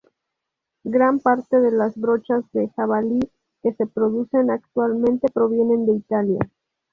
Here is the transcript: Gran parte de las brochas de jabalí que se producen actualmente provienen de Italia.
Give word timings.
Gran 0.83 1.19
parte 1.19 1.59
de 1.59 1.69
las 1.69 1.95
brochas 1.95 2.43
de 2.53 2.69
jabalí 2.69 3.19
que 3.61 3.71
se 3.73 3.85
producen 3.85 4.49
actualmente 4.49 5.27
provienen 5.31 5.85
de 5.85 5.91
Italia. 5.93 6.39